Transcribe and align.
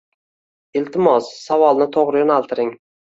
Iltimos, 0.79 1.29
savolni 1.41 1.89
to’g’ri 1.99 2.25
yo’naltiring 2.25 2.73